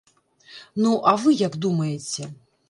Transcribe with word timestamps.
Ну, 0.85 0.93
а 1.11 1.13
вы 1.27 1.35
як 1.47 1.59
думаеце? 1.67 2.29